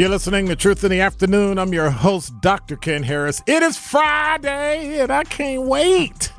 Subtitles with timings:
[0.00, 1.58] You're listening to Truth in the Afternoon.
[1.58, 2.76] I'm your host, Dr.
[2.76, 3.42] Ken Harris.
[3.46, 6.32] It is Friday, and I can't wait.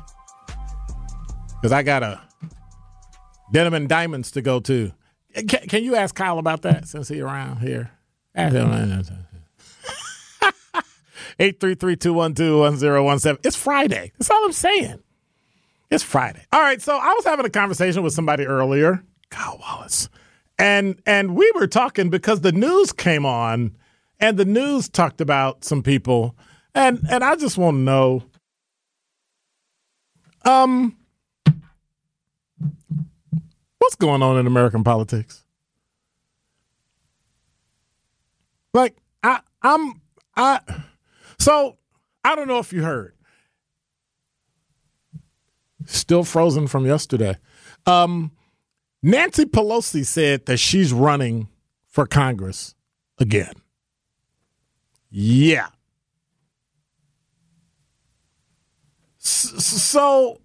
[1.60, 2.20] Because I got a
[3.52, 4.90] Denim and Diamonds to go to.
[5.46, 7.92] Can, can you ask Kyle about that since he's around here?
[8.34, 8.68] Ask him.
[11.38, 13.38] 833-212-1017.
[13.44, 14.10] It's Friday.
[14.18, 14.98] That's all I'm saying.
[15.88, 16.44] It's Friday.
[16.52, 20.08] All right, so I was having a conversation with somebody earlier, Kyle Wallace.
[20.58, 23.76] And and we were talking because the news came on
[24.20, 26.36] and the news talked about some people
[26.74, 28.22] and and I just want to know
[30.44, 30.96] um
[33.78, 35.44] what's going on in American politics?
[38.72, 40.00] Like I I'm
[40.36, 40.60] I
[41.38, 41.76] so
[42.24, 43.14] I don't know if you heard.
[45.84, 47.36] Still frozen from yesterday.
[47.86, 48.30] Um
[49.02, 51.48] Nancy Pelosi said that she's running
[51.88, 52.74] for Congress
[53.18, 53.52] again.
[55.10, 55.68] Yeah.
[59.18, 60.40] So,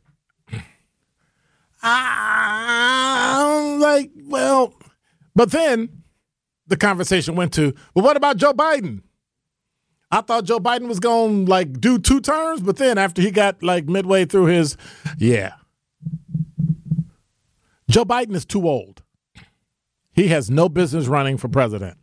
[1.81, 4.73] I'm like, well,
[5.35, 6.03] but then
[6.67, 9.01] the conversation went to, well, what about Joe Biden?
[10.11, 13.29] I thought Joe Biden was going to like do two terms, but then after he
[13.31, 14.77] got like midway through his,
[15.17, 15.53] yeah.
[17.89, 19.03] Joe Biden is too old.
[20.13, 21.97] He has no business running for president.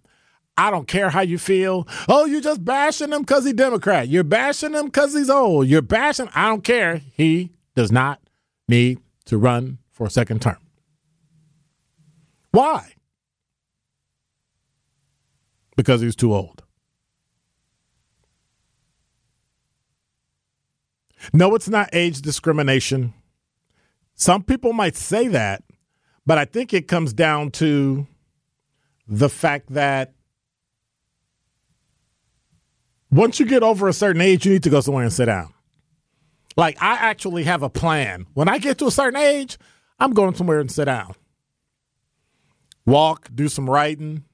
[0.56, 1.86] I don't care how you feel.
[2.08, 4.08] Oh, you're just bashing him because he's Democrat.
[4.08, 5.66] You're bashing him because he's old.
[5.66, 6.28] You're bashing.
[6.34, 6.98] I don't care.
[7.12, 8.20] He does not
[8.68, 10.58] need to run for a second term.
[12.52, 12.92] Why?
[15.76, 16.62] Because he's too old.
[21.32, 23.12] No, it's not age discrimination.
[24.14, 25.64] Some people might say that,
[26.26, 28.06] but I think it comes down to
[29.06, 30.14] the fact that
[33.10, 35.52] once you get over a certain age, you need to go somewhere and sit down.
[36.56, 38.26] Like, I actually have a plan.
[38.34, 39.58] When I get to a certain age,
[39.98, 41.14] I'm going somewhere and sit down.
[42.86, 44.24] Walk, do some writing,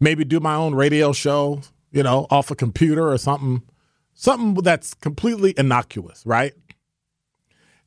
[0.00, 1.60] maybe do my own radio show,
[1.92, 3.62] you know, off a computer or something,
[4.14, 6.54] something that's completely innocuous, right?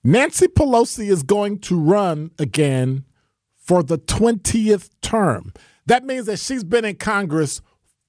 [0.05, 3.05] Nancy Pelosi is going to run again
[3.55, 5.51] for the 20th term.
[5.87, 7.59] That means that she's been in Congress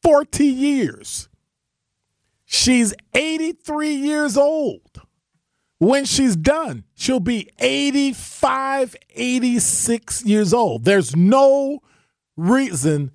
[0.03, 1.31] 40 years.
[2.45, 5.01] She's 83 years old.
[5.79, 10.85] When she's done, she'll be 85, 86 years old.
[10.85, 11.81] There's no
[12.37, 13.11] reason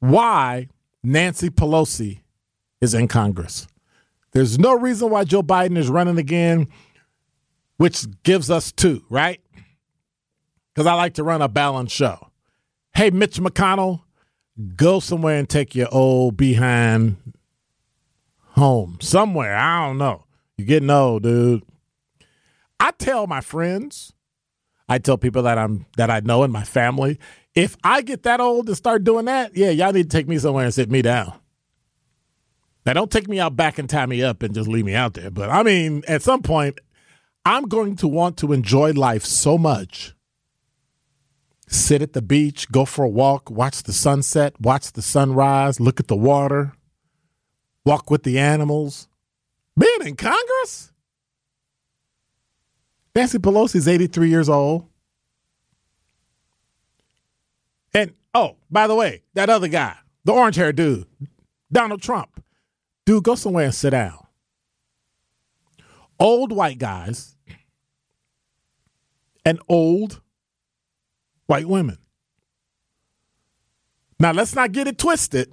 [0.00, 0.68] why
[1.02, 2.20] Nancy Pelosi
[2.82, 3.66] is in Congress.
[4.32, 6.68] There's no reason why Joe Biden is running again.
[7.78, 9.40] Which gives us two, right?
[10.74, 12.30] Because I like to run a balanced show.
[12.94, 14.02] Hey, Mitch McConnell,
[14.76, 17.16] go somewhere and take your old behind
[18.40, 19.56] home somewhere.
[19.56, 20.24] I don't know.
[20.56, 21.62] You're getting old, dude.
[22.80, 24.12] I tell my friends,
[24.88, 27.18] I tell people that I'm that I know in my family,
[27.54, 30.38] if I get that old and start doing that, yeah, y'all need to take me
[30.38, 31.32] somewhere and sit me down.
[32.86, 35.14] Now, don't take me out back and tie me up and just leave me out
[35.14, 35.30] there.
[35.30, 36.80] But I mean, at some point,
[37.44, 40.14] I'm going to want to enjoy life so much.
[41.66, 46.00] Sit at the beach, go for a walk, watch the sunset, watch the sunrise, look
[46.00, 46.72] at the water,
[47.84, 49.08] walk with the animals.
[49.78, 50.92] Being in Congress?
[53.14, 54.86] Nancy Pelosi's 83 years old.
[57.92, 61.06] And oh, by the way, that other guy, the orange haired dude,
[61.72, 62.42] Donald Trump,
[63.04, 64.27] dude, go somewhere and sit down.
[66.20, 67.36] Old white guys
[69.44, 70.20] and old
[71.46, 71.98] white women.
[74.20, 75.52] Now, let's not get it twisted.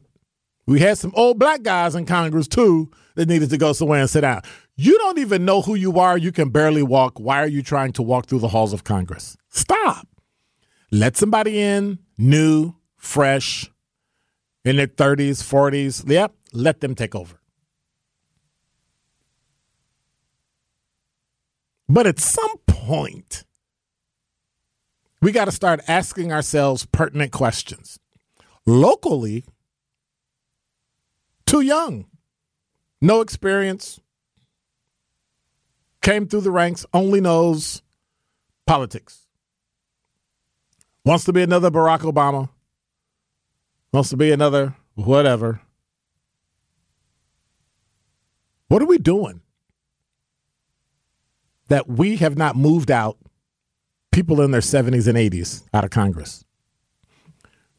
[0.68, 4.10] We had some old black guys in Congress too that needed to go somewhere and
[4.10, 4.42] sit down.
[4.76, 6.18] You don't even know who you are.
[6.18, 7.20] You can barely walk.
[7.20, 9.38] Why are you trying to walk through the halls of Congress?
[9.50, 10.08] Stop.
[10.92, 13.72] Let somebody in, new, fresh,
[14.64, 16.10] in their 30s, 40s.
[16.10, 17.40] Yep, let them take over.
[21.88, 23.44] But at some point,
[25.22, 28.00] we got to start asking ourselves pertinent questions.
[28.66, 29.46] Locally,
[31.46, 32.06] too young,
[33.02, 34.00] no experience,
[36.02, 37.84] came through the ranks, only knows
[38.66, 39.28] politics.
[41.04, 42.50] Wants to be another Barack Obama,
[43.92, 45.62] wants to be another whatever.
[48.68, 49.42] What are we doing
[51.68, 53.18] that we have not moved out
[54.12, 56.46] people in their 70s and 80s out of Congress?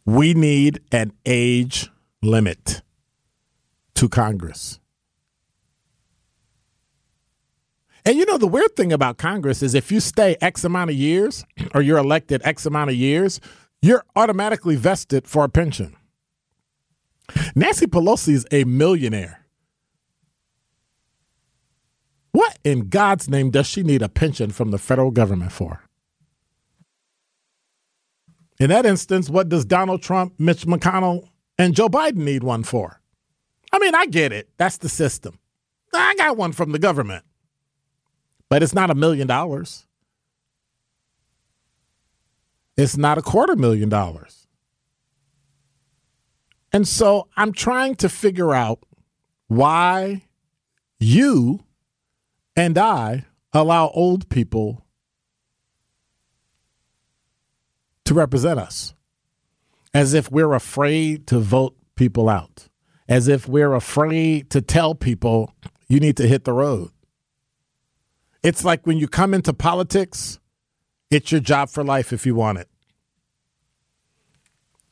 [0.05, 1.91] We need an age
[2.23, 2.83] limit
[3.95, 4.79] to Congress.
[8.05, 10.97] And you know, the weird thing about Congress is if you stay X amount of
[10.97, 11.45] years
[11.75, 13.41] or you're elected X amount of years,
[13.83, 15.97] you're automatically vested for a pension.
[17.57, 19.46] Nancy Pelosi is a millionaire.
[22.37, 25.83] What in God's name does she need a pension from the federal government for?
[28.61, 31.29] In that instance, what does Donald Trump, Mitch McConnell,
[31.59, 33.01] and Joe Biden need one for?
[33.73, 34.51] I mean, I get it.
[34.59, 35.39] That's the system.
[35.95, 37.25] I got one from the government
[38.49, 39.87] but it's not a million dollars.
[42.77, 44.47] It's not a quarter million dollars.
[46.73, 48.81] And so I'm trying to figure out
[49.49, 50.23] why
[50.99, 51.61] you
[52.57, 54.85] and I allow old people
[58.05, 58.95] to represent us
[59.93, 62.69] as if we're afraid to vote people out,
[63.09, 65.53] as if we're afraid to tell people
[65.89, 66.91] you need to hit the road.
[68.43, 70.39] It's like when you come into politics,
[71.11, 72.69] it's your job for life if you want it.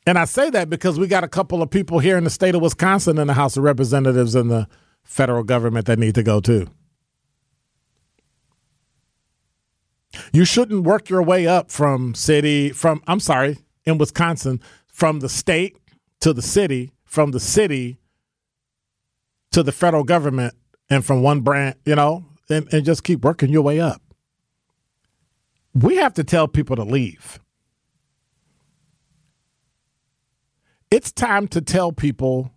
[0.06, 2.54] And I say that because we got a couple of people here in the state
[2.54, 4.68] of Wisconsin in the House of Representatives and the
[5.02, 6.66] federal government that need to go too.
[10.32, 15.28] You shouldn't work your way up from city, from, I'm sorry, in Wisconsin, from the
[15.28, 15.76] state
[16.20, 17.98] to the city, from the city
[19.52, 20.54] to the federal government,
[20.90, 24.02] and from one brand, you know, and, and just keep working your way up.
[25.72, 27.40] We have to tell people to leave.
[30.90, 32.52] It's time to tell people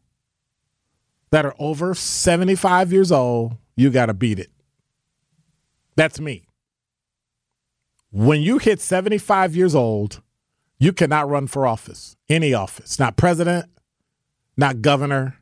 [1.31, 4.51] that are over 75 years old, you got to beat it.
[5.95, 6.46] That's me.
[8.11, 10.21] When you hit 75 years old,
[10.79, 13.65] you cannot run for office, any office, not president,
[14.55, 15.37] not governor,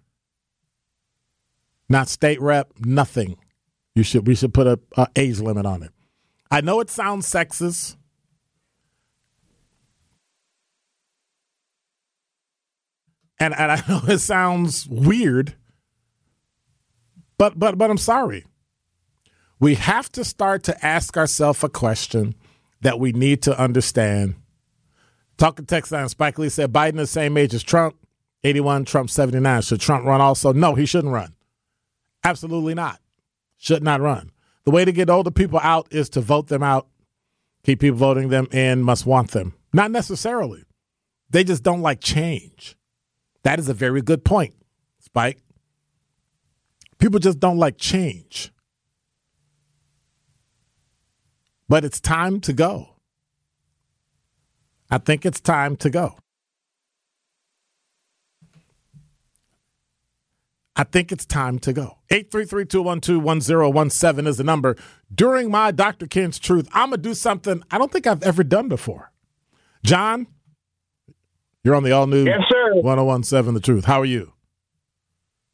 [1.90, 3.38] not state rep, nothing.
[3.94, 5.92] You should we should put a, a age limit on it.
[6.50, 7.96] I know it sounds sexist.
[13.40, 15.56] And, and I know it sounds weird,
[17.38, 18.46] but but but I'm sorry.
[19.60, 22.36] We have to start to ask ourselves a question
[22.82, 24.36] that we need to understand.
[25.38, 27.96] Talking text line, Spike Lee said Biden the same age as Trump,
[28.44, 29.62] 81, Trump 79.
[29.64, 30.54] Should Trump run also?
[30.54, 31.36] No, he shouldn't run.
[32.24, 33.00] Absolutely not
[33.58, 34.32] should not run.
[34.64, 36.88] The way to get older people out is to vote them out.
[37.64, 39.54] Keep people voting them in, must want them.
[39.74, 40.64] Not necessarily.
[41.30, 42.76] They just don't like change.
[43.44, 44.54] That is a very good point,
[45.00, 45.40] Spike.
[47.00, 48.52] People just don't like change.
[51.68, 52.90] But it's time to go.
[54.90, 56.18] I think it's time to go.
[60.76, 62.00] I think it's time to go.
[62.12, 64.76] 833-212-1017 is the number.
[65.14, 66.06] During my Dr.
[66.06, 69.12] Ken's Truth, I'm going to do something I don't think I've ever done before.
[69.86, 70.28] John,
[71.64, 72.82] you're on the all new Yes, sir.
[72.82, 73.86] 1017 The Truth.
[73.86, 74.34] How are you?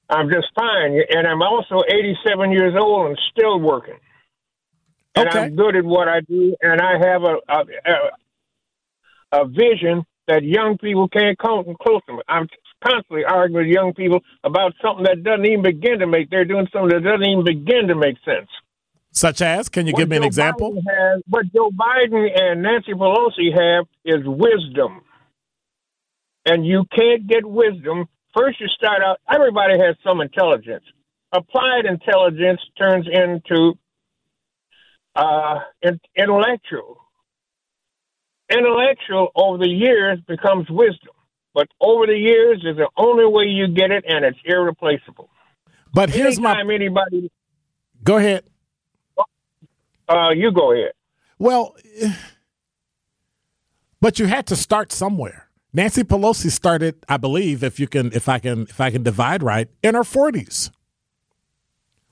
[0.10, 3.98] I'm just fine, and I'm also 87 years old and still working.
[5.16, 5.40] And Okay.
[5.40, 10.44] I'm good at what I do, and I have a a, a, a vision that
[10.44, 12.22] young people can't come close to me.
[12.28, 12.48] I'm
[12.84, 16.30] constantly arguing with young people about something that doesn't even begin to make.
[16.30, 18.50] They're doing something that doesn't even begin to make sense.
[19.12, 20.74] Such as, can you give me an example?
[20.88, 25.02] Has, what Joe Biden and Nancy Pelosi have is wisdom.
[26.46, 28.08] And you can't get wisdom.
[28.36, 30.86] First, you start out, everybody has some intelligence.
[31.34, 33.74] Applied intelligence turns into
[35.16, 35.60] uh,
[36.16, 36.98] intellectual.
[38.52, 41.14] Intellectual over the years becomes wisdom.
[41.54, 45.30] But over the years is the only way you get it, and it's irreplaceable.
[45.94, 47.30] But here's my anybody,
[48.04, 48.46] go ahead.
[50.08, 50.94] uh, you go ahead.
[51.38, 51.76] Well,
[54.00, 55.50] but you had to start somewhere.
[55.74, 59.44] Nancy Pelosi started, I believe, if you can, if I can, if I can divide
[59.44, 60.72] right, in her forties.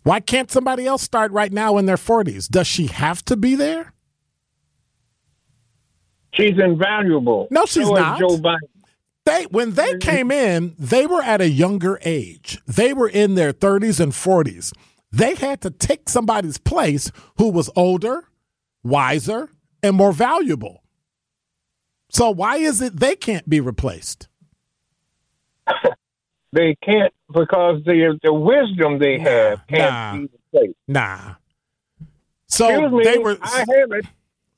[0.10, 2.48] Why can't somebody else start right now in their forties?
[2.48, 3.94] Does she have to be there?
[6.34, 7.48] She's invaluable.
[7.52, 8.18] No, she's so not.
[8.18, 8.58] Joe Biden.
[9.26, 12.60] They when they came in, they were at a younger age.
[12.66, 14.74] They were in their 30s and 40s.
[15.12, 18.24] They had to take somebody's place who was older,
[18.84, 19.50] wiser,
[19.84, 20.82] and more valuable.
[22.10, 24.29] So why is it they can't be replaced?
[26.52, 30.14] They can't because the the wisdom they have can't nah.
[30.14, 30.80] be replaced.
[30.88, 31.36] Nah.
[32.48, 34.06] So Excuse me, they were I have it.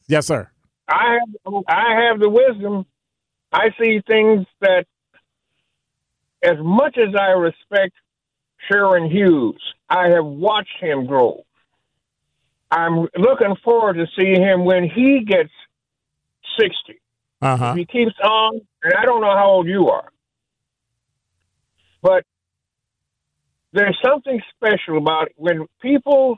[0.07, 0.49] Yes, sir.
[0.87, 2.85] I have I have the wisdom.
[3.51, 4.85] I see things that,
[6.41, 7.93] as much as I respect
[8.69, 11.43] Sherwin Hughes, I have watched him grow.
[12.69, 15.51] I'm looking forward to see him when he gets
[16.57, 17.01] sixty.
[17.41, 17.71] Uh-huh.
[17.71, 20.09] If he keeps on, and I don't know how old you are,
[22.01, 22.23] but
[23.73, 25.33] there's something special about it.
[25.37, 26.37] when people,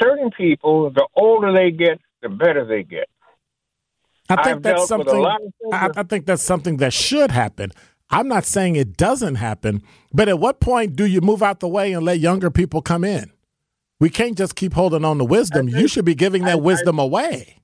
[0.00, 3.08] certain people, the older they get, the better they get.
[4.28, 6.26] I think I've that's dealt with a something lot of things I, that- I think
[6.26, 7.70] that's something that should happen.
[8.10, 11.68] I'm not saying it doesn't happen, but at what point do you move out the
[11.68, 13.30] way and let younger people come in?
[14.00, 15.68] We can't just keep holding on to wisdom.
[15.74, 17.54] I you should be giving that I- wisdom away.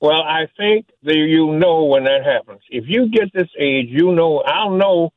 [0.00, 2.60] Well, I think that you know when that happens.
[2.68, 4.40] If you get this age, you know.
[4.46, 5.10] I'll know.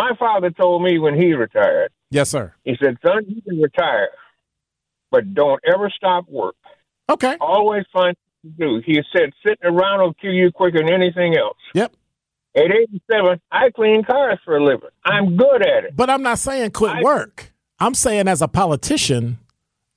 [0.00, 1.92] My father told me when he retired.
[2.10, 2.54] Yes, sir.
[2.64, 4.08] He said, "Son, you can retire,
[5.10, 6.56] but don't ever stop work.
[7.10, 7.36] Okay.
[7.38, 11.58] Always find to do." He said, "Sitting around will kill you quicker than anything else."
[11.74, 11.92] Yep.
[12.56, 14.88] At 87, I clean cars for a living.
[15.04, 15.94] I'm good at it.
[15.94, 17.52] But I'm not saying quit I- work.
[17.78, 19.38] I'm saying as a politician,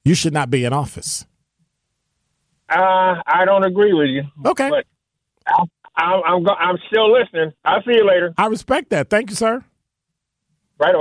[0.03, 1.25] you should not be in office.
[2.69, 4.23] Uh, I don't agree with you.
[4.45, 4.69] Okay.
[4.69, 4.85] But
[5.47, 5.63] I,
[5.95, 7.53] I, I'm go- I'm still listening.
[7.63, 8.33] I'll see you later.
[8.37, 9.09] I respect that.
[9.09, 9.63] Thank you, sir.
[10.79, 10.95] Right.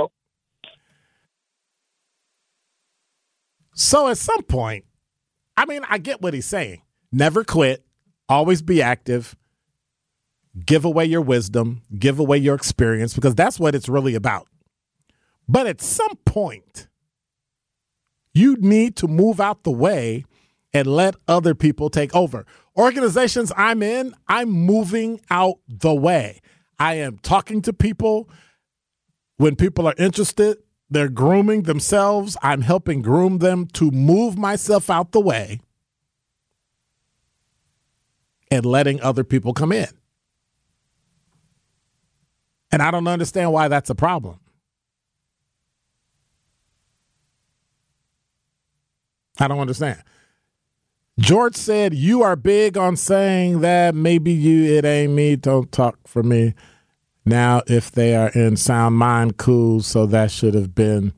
[3.75, 4.85] So at some point,
[5.57, 6.81] I mean, I get what he's saying.
[7.11, 7.85] Never quit,
[8.29, 9.35] always be active,
[10.65, 14.47] give away your wisdom, give away your experience, because that's what it's really about.
[15.47, 16.87] But at some point,
[18.33, 20.25] you need to move out the way
[20.73, 22.45] and let other people take over.
[22.75, 26.41] Organizations I'm in, I'm moving out the way.
[26.79, 28.29] I am talking to people
[29.37, 30.57] when people are interested,
[30.89, 32.37] they're grooming themselves.
[32.41, 35.59] I'm helping groom them to move myself out the way
[38.51, 39.87] and letting other people come in.
[42.71, 44.39] And I don't understand why that's a problem.
[49.39, 50.01] I don't understand.
[51.19, 55.97] George said, You are big on saying that maybe you, it ain't me, don't talk
[56.07, 56.53] for me.
[57.25, 59.81] Now, if they are in sound mind, cool.
[59.81, 61.13] So that should have been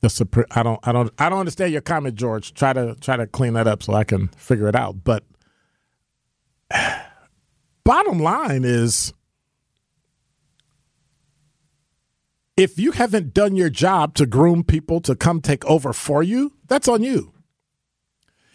[0.00, 0.46] the supreme.
[0.50, 2.54] I don't, I don't, I don't understand your comment, George.
[2.54, 5.04] Try to try to clean that up so I can figure it out.
[5.04, 5.24] But
[7.84, 9.12] bottom line is,
[12.56, 16.52] if you haven't done your job to groom people to come take over for you,
[16.66, 17.32] that's on you.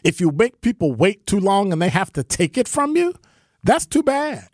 [0.03, 3.13] If you make people wait too long and they have to take it from you,
[3.63, 4.50] that's too bad.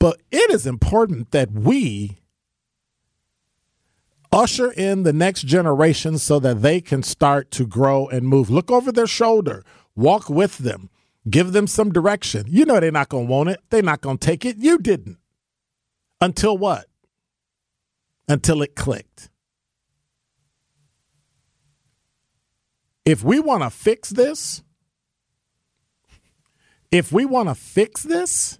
[0.00, 2.20] But it is important that we
[4.32, 8.48] Usher in the next generation so that they can start to grow and move.
[8.48, 9.64] Look over their shoulder,
[9.96, 10.88] walk with them,
[11.28, 12.44] give them some direction.
[12.48, 14.56] You know they're not going to want it, they're not going to take it.
[14.58, 15.18] You didn't.
[16.20, 16.86] Until what?
[18.28, 19.30] Until it clicked.
[23.04, 24.62] If we want to fix this,
[26.92, 28.59] if we want to fix this,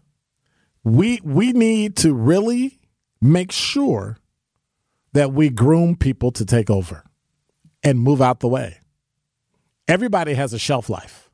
[0.84, 2.78] we we need to really
[3.20, 4.18] make sure
[5.12, 7.04] that we groom people to take over
[7.82, 8.78] and move out the way.
[9.88, 11.30] Everybody has a shelf life.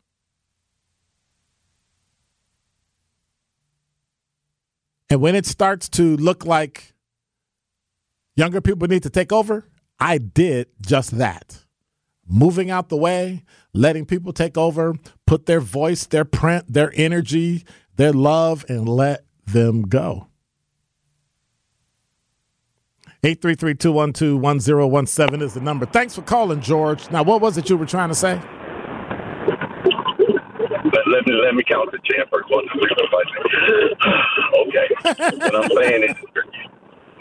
[5.09, 6.95] And when it starts to look like
[8.35, 9.69] younger people need to take over,
[10.01, 11.65] I did just that.
[12.29, 14.95] Moving out the way, letting people take over,
[15.27, 20.29] put their voice, their print, their energy, their love, and let them go.
[23.23, 25.87] 833-212-1017 is the number.
[25.87, 27.11] Thanks for calling, George.
[27.11, 28.41] Now, what was it you were trying to say?
[31.09, 32.49] Let me let me count the champ first.
[32.51, 33.45] One, two, three, four, five, six.
[34.61, 34.89] Okay.
[35.39, 36.15] what I'm saying is,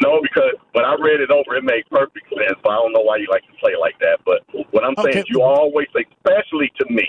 [0.01, 2.59] no, because when I read it over, it made perfect sense.
[2.63, 4.19] But I don't know why you like to play like that.
[4.25, 5.19] But what I'm saying Okay.
[5.19, 7.07] is, you always, especially to me,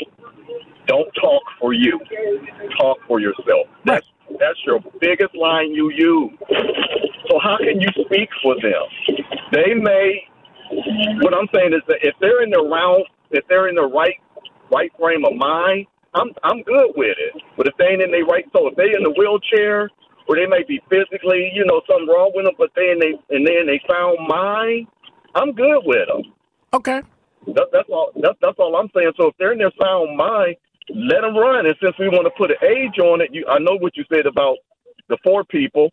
[0.87, 2.01] don't talk for you.
[2.81, 3.67] Talk for yourself.
[3.85, 4.07] That's
[4.41, 6.33] that's your biggest line you use.
[7.31, 8.85] So how can you speak for them?
[9.53, 10.29] They may.
[11.23, 14.17] What I'm saying is that if they're in the round, if they're in the right
[14.73, 17.43] right frame of mind, I'm I'm good with it.
[17.57, 19.91] But if they ain't in the right, so if they in the wheelchair
[20.29, 23.47] or they may be physically, you know, something wrong with them, but then they and
[23.47, 24.87] then they found mind,
[25.35, 26.33] I'm good with them.
[26.73, 27.03] Okay.
[27.55, 28.11] That, that's all.
[28.23, 29.13] That, that's all I'm saying.
[29.17, 30.57] So if they're in their sound mind,
[30.95, 31.67] let them run.
[31.67, 34.05] And since we want to put an age on it, you, I know what you
[34.13, 34.57] said about
[35.09, 35.91] the four people,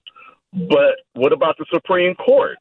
[0.53, 2.57] but what about the Supreme Court?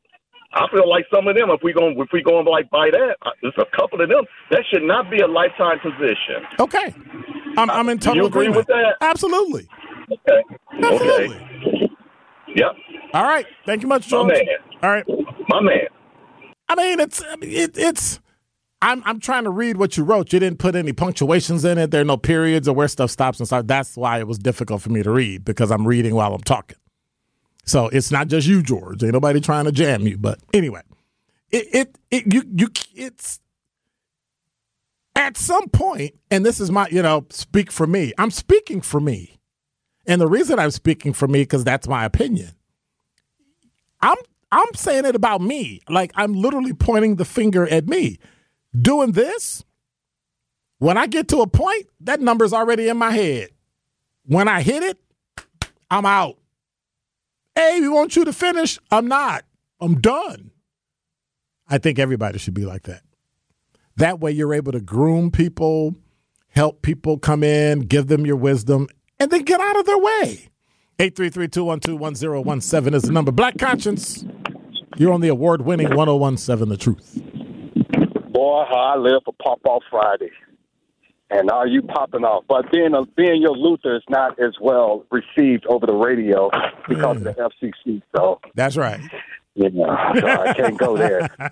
[0.54, 3.16] I feel like some of them, if we going if we going like by that,
[3.22, 6.44] uh, there's a couple of them that should not be a lifetime position.
[6.60, 6.94] Okay.
[7.56, 8.56] I'm, I'm in total you agree agreement.
[8.56, 8.96] with that?
[9.00, 9.66] Absolutely.
[10.12, 10.42] Okay.
[10.82, 11.36] Absolutely.
[11.36, 11.90] Okay.
[12.54, 12.72] Yep.
[13.14, 13.46] All right.
[13.66, 14.28] Thank you much, My George.
[14.28, 14.46] man.
[14.82, 15.04] All right.
[15.48, 15.86] My man.
[16.68, 18.20] I mean, it's I mean, it, it's.
[18.80, 20.32] I'm I'm trying to read what you wrote.
[20.32, 21.90] You didn't put any punctuations in it.
[21.92, 23.68] There are no periods or where stuff stops and starts.
[23.68, 26.76] That's why it was difficult for me to read because I'm reading while I'm talking.
[27.64, 29.04] So it's not just you, George.
[29.04, 30.18] Ain't nobody trying to jam you.
[30.18, 30.80] But anyway,
[31.50, 33.38] it it, it you you it's
[35.14, 38.12] at some point, and this is my you know speak for me.
[38.18, 39.38] I'm speaking for me,
[40.06, 42.50] and the reason I'm speaking for me because that's my opinion.
[44.00, 44.16] I'm
[44.50, 45.80] I'm saying it about me.
[45.88, 48.18] Like I'm literally pointing the finger at me.
[48.80, 49.64] Doing this,
[50.78, 53.50] when I get to a point, that number's already in my head.
[54.24, 54.98] When I hit it,
[55.90, 56.38] I'm out.
[57.54, 58.78] Hey, we want you to finish.
[58.90, 59.44] I'm not.
[59.80, 60.50] I'm done.
[61.68, 63.02] I think everybody should be like that.
[63.96, 65.94] That way you're able to groom people,
[66.48, 68.88] help people come in, give them your wisdom,
[69.22, 70.48] and then get out of their way.
[70.98, 73.30] 833-212-1017 is the number.
[73.30, 74.24] Black Conscience,
[74.96, 77.22] you're on the award-winning 1017 The Truth.
[78.32, 80.30] Boy, how I live for Pop Off Friday.
[81.30, 82.44] And are you popping off?
[82.46, 86.50] But being a, being your Luther is not as well received over the radio
[86.88, 87.50] because of the mm.
[87.62, 88.02] FCC.
[88.14, 89.00] So That's right.
[89.54, 89.86] you know,
[90.20, 91.30] so I can't go there.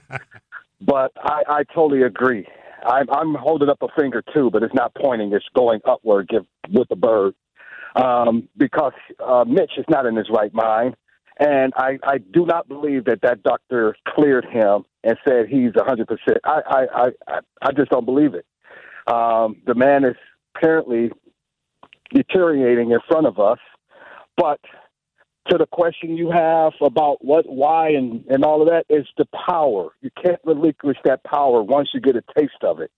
[0.83, 2.47] But I, I totally agree.
[2.87, 6.29] I'm, I'm holding up a finger too, but it's not pointing; it's going upward.
[6.29, 7.35] Give with the bird,
[7.97, 8.93] um, because
[9.25, 10.97] uh, Mitch is not in his right mind,
[11.41, 15.85] and I, I do not believe that that doctor cleared him and said he's a
[15.85, 16.39] hundred percent.
[16.45, 18.47] I, I, I, I- I just don't believe it.
[19.13, 20.17] Um, the man is
[20.57, 21.11] apparently
[22.15, 23.59] deteriorating in front of us,
[24.37, 24.61] but
[25.51, 29.27] to the question you have about what, why, and, and all of that is the
[29.49, 29.91] power.
[30.03, 32.91] You can't relinquish that power once you get a taste of it.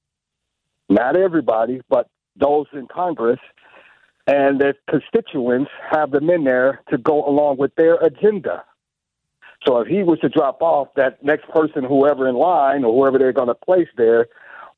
[0.89, 3.41] Not everybody, but those in Congress
[4.27, 8.65] and their constituents have them in there to go along with their agenda.
[9.67, 13.19] So if he was to drop off, that next person, whoever in line or whoever
[13.19, 14.29] they're going to place there,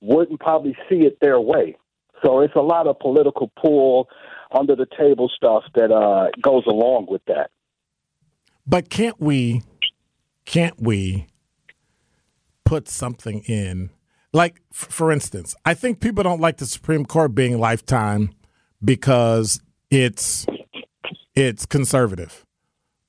[0.01, 1.77] wouldn't probably see it their way.
[2.23, 4.09] So it's a lot of political pull
[4.53, 7.51] under the table stuff that uh, goes along with that.
[8.67, 9.63] But can't we
[10.47, 11.27] can't we
[12.65, 13.91] put something in
[14.33, 18.31] like f- for instance, I think people don't like the Supreme Court being lifetime
[18.85, 20.47] because it's
[21.35, 22.45] it's conservative.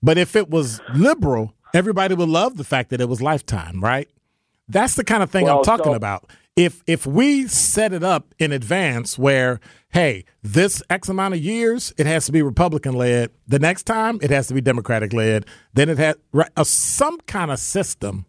[0.01, 4.09] But if it was liberal, everybody would love the fact that it was lifetime, right?
[4.67, 6.29] That's the kind of thing I'm talking so- about.
[6.55, 9.59] If if we set it up in advance where
[9.89, 14.19] hey, this X amount of years it has to be Republican led, the next time
[14.21, 18.25] it has to be Democratic led, then it has right, uh, some kind of system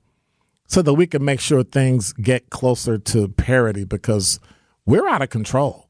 [0.67, 4.41] so that we can make sure things get closer to parity because
[4.85, 5.89] we're out of control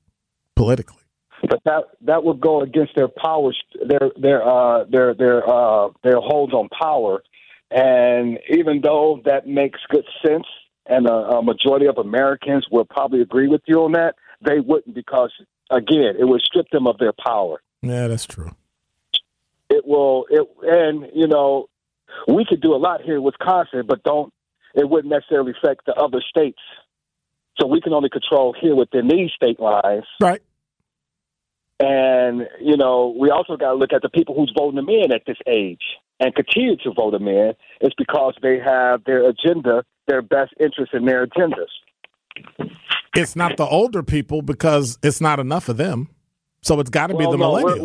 [0.55, 1.06] politically.
[1.43, 6.17] But that that would go against their powers, their their uh, their their uh, their
[6.17, 7.23] holds on power.
[7.71, 10.47] And even though that makes good sense,
[10.87, 14.95] and a, a majority of Americans will probably agree with you on that, they wouldn't
[14.95, 15.33] because
[15.71, 17.61] again, it would strip them of their power.
[17.83, 18.55] Yeah, that's true.
[19.69, 20.27] It will.
[20.31, 21.69] It and you know,
[22.29, 24.33] we could do a lot here in Wisconsin, but don't.
[24.75, 26.61] It wouldn't necessarily affect the other states.
[27.59, 30.05] So we can only control here within these state lines.
[30.21, 30.43] Right.
[31.79, 35.13] And, you know, we also got to look at the people who's voting them in
[35.13, 35.83] at this age
[36.21, 37.53] and continue to vote them in.
[37.83, 41.67] It's because they have their agenda, their best interest in their agendas.
[43.15, 46.09] It's not the older people because it's not enough of them.
[46.63, 47.83] So it's got to Well, be the no, we're- millennials.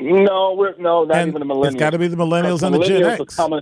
[0.00, 1.66] we're- no, we're no, not and even the millennials.
[1.66, 3.36] It's got to be the millennials uh, and the millennials Gen X.
[3.36, 3.60] coming-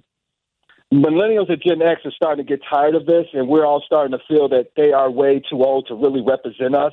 [0.93, 4.17] millennials and Gen X are starting to get tired of this, and we're all starting
[4.17, 6.93] to feel that they are way too old to really represent us.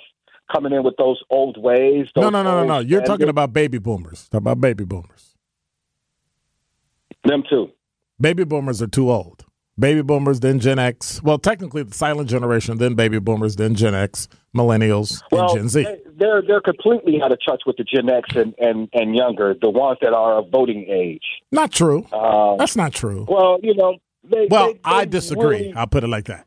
[0.52, 2.08] Coming in with those old ways.
[2.16, 2.80] No, those no, no, no, old no.
[2.80, 4.30] You're talking about baby boomers.
[4.30, 5.36] Talk about baby boomers.
[7.24, 7.70] them too.
[8.20, 9.46] Baby boomers are too old.
[9.80, 11.22] Baby boomers, then Gen X.
[11.22, 15.70] Well, technically, the silent generation, then baby boomers, then Gen X, millennials, Well, and Gen
[15.70, 15.84] Z.
[15.84, 19.54] they- they're they're completely out of touch with the Gen X and, and, and younger,
[19.62, 21.22] the ones that are of voting age.
[21.52, 22.08] Not true.
[22.12, 23.28] Uh, That's not true.
[23.30, 24.48] well, you know, they.
[24.50, 25.46] Well, they- I disagree.
[25.60, 26.47] really- I'll put it like that.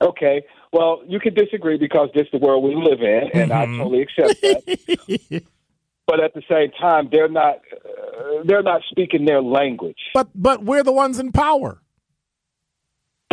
[0.00, 3.66] Okay, well, you can disagree because this is the world we live in, and I
[3.66, 3.78] Mhm.
[3.78, 5.42] totally accept that.
[6.06, 9.98] but at the same time, they're not uh, they're not speaking their language.
[10.14, 11.80] But but we're the ones in power.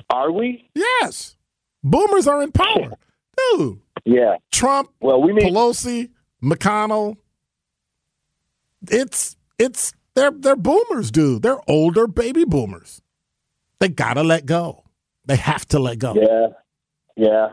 [0.10, 0.70] Are we?
[0.76, 1.36] Yes.
[1.84, 2.92] Boomers are in power.
[3.58, 4.36] Dude, Yeah.
[4.52, 5.44] Trump, Well, we need.
[5.52, 6.10] Pelosi,
[6.44, 7.18] McConnell.
[8.90, 11.42] It's it's they're they're boomers, dude.
[11.42, 13.02] They're older baby boomers.
[13.80, 14.83] They gotta let go.
[15.26, 16.14] They have to let go.
[16.16, 16.48] Yeah,
[17.16, 17.48] yeah,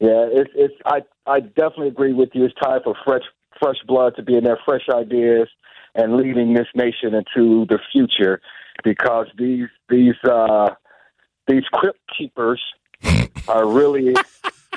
[0.00, 0.28] yeah.
[0.30, 0.74] It's it's.
[0.84, 2.44] I I definitely agree with you.
[2.44, 3.22] It's time for fresh
[3.60, 5.48] fresh blood to be in there, fresh ideas,
[5.94, 8.40] and leading this nation into the future.
[8.84, 10.74] Because these these uh,
[11.46, 12.62] these crypt keepers
[13.48, 14.14] are really.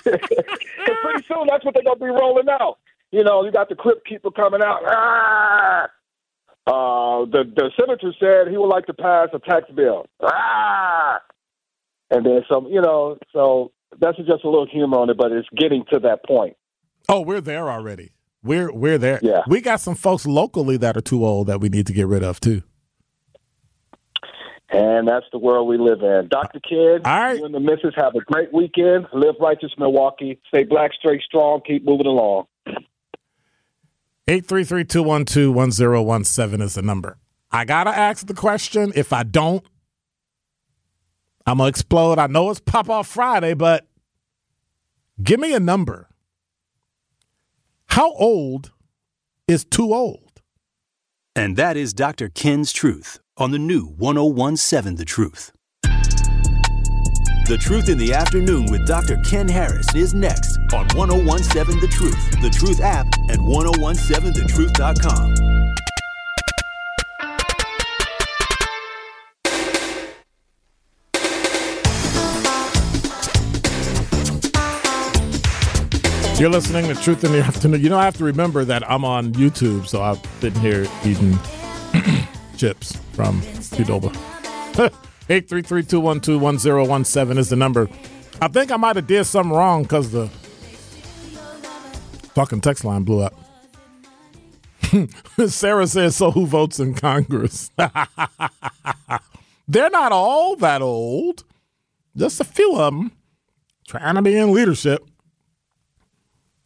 [0.04, 2.80] Because pretty soon that's what they're gonna be rolling out.
[3.12, 4.82] You know, you got the crypt keeper coming out.
[4.86, 5.84] Ah!
[6.65, 10.06] Uh, the the senator said he would like to pass a tax bill.
[10.23, 11.19] Ah!
[12.12, 15.47] And then some, you know, so that's just a little humor on it, but it's
[15.58, 16.56] getting to that point.
[17.10, 18.12] Oh, we're there already.
[18.43, 19.19] We're we're there.
[19.21, 19.41] Yeah.
[19.47, 22.24] We got some folks locally that are too old that we need to get rid
[22.24, 22.63] of too.
[24.74, 26.28] And that's the world we live in.
[26.30, 26.60] Dr.
[26.62, 27.38] Kid, All right.
[27.38, 29.06] you and the missus have a great weekend.
[29.13, 30.39] Live righteous, Milwaukee.
[30.47, 31.60] Stay black, straight, strong.
[31.67, 32.45] Keep moving along.
[34.28, 37.17] 833-212-1017 is the number.
[37.52, 38.93] I gotta ask the question.
[38.95, 39.62] If I don't,
[41.52, 42.18] I'm gonna explode.
[42.18, 43.86] I know it's pop off Friday, but
[45.22, 46.08] give me a number.
[47.88, 48.72] How old
[49.50, 50.42] is too old?
[51.36, 52.30] And that is Dr.
[52.30, 55.52] Ken's Truth on the new 1017 The Truth.
[55.84, 59.18] The Truth in the Afternoon with Dr.
[59.30, 65.51] Ken Harris is next on 1017 The Truth, The Truth app, and 1017thetruth.com.
[76.41, 77.82] You're listening to Truth in the Afternoon.
[77.82, 81.38] You know, I have to remember that I'm on YouTube, so I'm sitting here eating
[82.58, 84.10] chips from Qdoba.
[85.30, 87.88] 833-212-1017 is the number.
[88.41, 90.30] I think I might have did something wrong because the
[92.34, 93.36] fucking text line blew up.
[95.47, 97.69] Sarah says, so who votes in Congress?
[99.67, 101.43] They're not all that old.
[102.17, 103.12] Just a few of them
[103.88, 105.06] trying to be in leadership.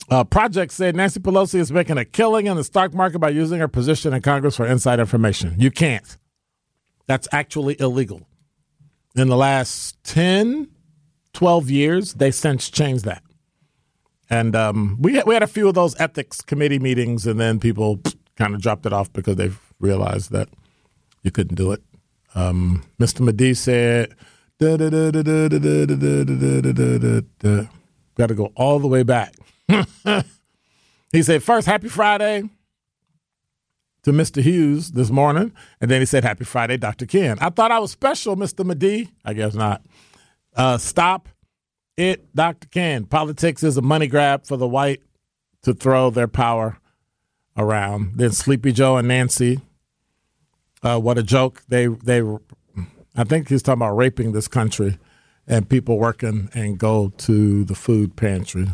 [0.10, 3.60] Uh, Project said Nancy Pelosi is making a killing in the stock market by using
[3.60, 5.56] her position in Congress for inside information.
[5.58, 6.18] You can't.
[7.08, 8.28] That's actually illegal.
[9.15, 10.70] In the last 10,
[11.34, 13.24] 12 years, they since changed that.
[14.30, 17.60] And um, we, had, we had a few of those ethics committee meetings, and then
[17.60, 18.00] people
[18.36, 20.50] kind of dropped it off because they've realized that
[21.24, 21.82] you couldn't do it.
[22.34, 23.28] Um, Mr.
[23.28, 24.15] Medei said,
[28.18, 29.34] got to go all the way back
[31.12, 32.49] he said, first, happy Friday
[34.04, 34.41] to Mr.
[34.41, 35.51] Hughes this morning.
[35.82, 37.06] And then he said, happy Friday, Dr.
[37.06, 37.38] Ken.
[37.41, 38.65] I thought I was special, Mr.
[38.65, 39.10] Medee.
[39.23, 39.82] I guess not.
[40.56, 41.28] Uh, stop
[41.97, 42.67] it, Dr.
[42.67, 43.06] Ken.
[43.06, 45.01] Politics is a money grab for the white
[45.63, 46.78] to throw their power
[47.58, 48.13] around.
[48.15, 49.60] Then Sleepy Joe and Nancy.
[50.84, 51.63] Uh, what a joke.
[51.67, 52.21] They, they,
[53.15, 54.99] I think he's talking about raping this country
[55.47, 58.67] and people working and go to the food pantry.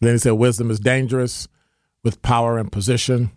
[0.00, 1.48] Then he said, wisdom is dangerous
[2.02, 3.30] with power and position.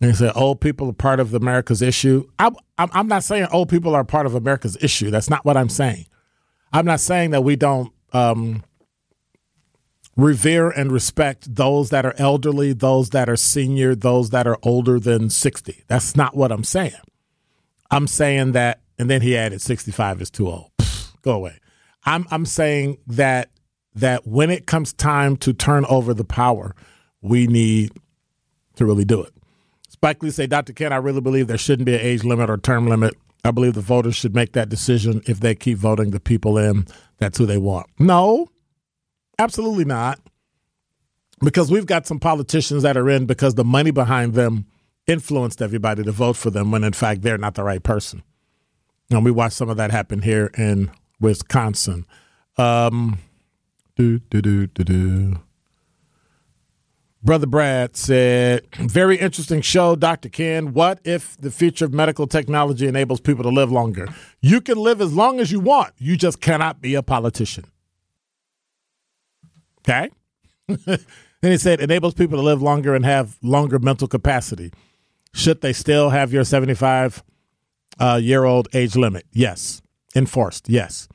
[0.00, 2.28] And he said, old people are part of America's issue.
[2.38, 5.10] I'm, I'm not saying old people are part of America's issue.
[5.10, 6.06] That's not what I'm saying.
[6.72, 8.62] I'm not saying that we don't um,
[10.16, 15.00] revere and respect those that are elderly, those that are senior, those that are older
[15.00, 15.84] than 60.
[15.88, 16.92] That's not what I'm saying.
[17.90, 20.70] I'm saying that, and then he added 65 is too old.
[20.78, 21.58] Pfft, go away.
[22.04, 23.50] I'm I'm saying that
[24.00, 26.74] that when it comes time to turn over the power,
[27.20, 27.92] we need
[28.76, 29.32] to really do it.
[29.88, 30.72] Spike Lee say, Dr.
[30.72, 33.14] Ken, I really believe there shouldn't be an age limit or term limit.
[33.44, 36.86] I believe the voters should make that decision if they keep voting the people in.
[37.18, 37.86] That's who they want.
[37.98, 38.48] No,
[39.38, 40.20] absolutely not.
[41.40, 44.66] Because we've got some politicians that are in because the money behind them
[45.06, 48.22] influenced everybody to vote for them when in fact they're not the right person.
[49.10, 52.06] And we watched some of that happen here in Wisconsin.
[52.56, 53.18] Um,
[53.98, 55.40] do, do, do, do, do.
[57.22, 60.28] Brother Brad said, Very interesting show, Dr.
[60.28, 60.72] Ken.
[60.72, 64.08] What if the future of medical technology enables people to live longer?
[64.40, 65.94] You can live as long as you want.
[65.98, 67.64] You just cannot be a politician.
[69.80, 70.10] Okay?
[70.68, 70.98] then
[71.42, 74.72] he said, enables people to live longer and have longer mental capacity.
[75.34, 77.24] Should they still have your 75
[77.98, 79.26] uh, year old age limit?
[79.32, 79.82] Yes.
[80.14, 80.68] Enforced?
[80.68, 81.08] Yes.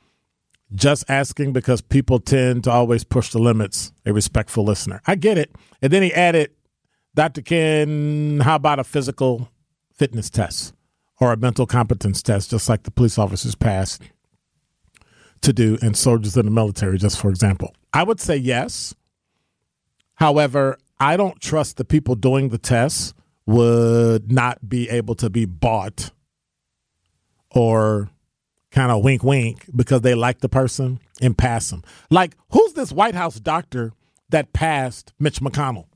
[0.74, 3.92] Just asking because people tend to always push the limits.
[4.04, 5.00] A respectful listener.
[5.06, 5.54] I get it.
[5.80, 6.50] And then he added,
[7.14, 7.42] Dr.
[7.42, 9.48] Ken, how about a physical
[9.94, 10.74] fitness test
[11.20, 14.02] or a mental competence test, just like the police officers passed
[15.42, 17.74] to do and soldiers in the military, just for example?
[17.92, 18.94] I would say yes.
[20.16, 23.14] However, I don't trust the people doing the tests
[23.46, 26.10] would not be able to be bought
[27.50, 28.10] or
[28.74, 31.82] kind of wink wink because they like the person and pass them.
[32.10, 33.92] Like, who's this White House doctor
[34.30, 35.86] that passed Mitch McConnell?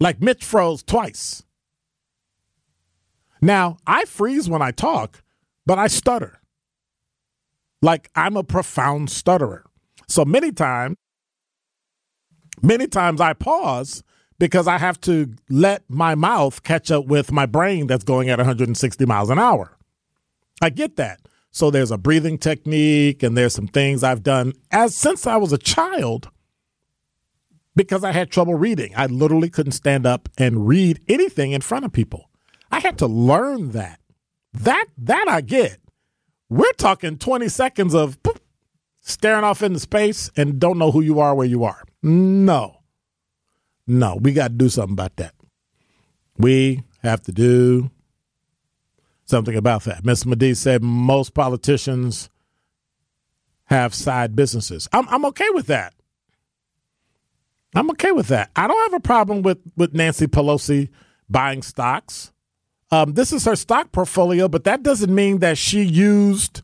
[0.00, 1.44] Like, Mitch froze twice.
[3.40, 5.22] Now, I freeze when I talk,
[5.64, 6.40] but I stutter.
[7.80, 9.64] Like, I'm a profound stutterer.
[10.08, 10.96] So many times,
[12.62, 14.02] many times I pause
[14.40, 18.38] because I have to let my mouth catch up with my brain that's going at
[18.38, 19.73] 160 miles an hour.
[20.60, 21.20] I get that.
[21.50, 25.52] So there's a breathing technique and there's some things I've done as since I was
[25.52, 26.28] a child
[27.76, 28.92] because I had trouble reading.
[28.96, 32.28] I literally couldn't stand up and read anything in front of people.
[32.72, 34.00] I had to learn that.
[34.52, 35.78] That that I get.
[36.48, 38.40] We're talking 20 seconds of poop,
[39.00, 41.82] staring off into space and don't know who you are where you are.
[42.02, 42.80] No.
[43.86, 45.34] No, we got to do something about that.
[46.36, 47.90] We have to do
[49.24, 50.04] something about that.
[50.04, 50.24] Ms.
[50.24, 52.30] Medee said most politicians
[53.66, 54.88] have side businesses.
[54.92, 55.94] I'm, I'm okay with that.
[57.74, 58.50] I'm okay with that.
[58.54, 60.90] I don't have a problem with, with Nancy Pelosi
[61.28, 62.32] buying stocks.
[62.90, 66.62] Um, this is her stock portfolio, but that doesn't mean that she used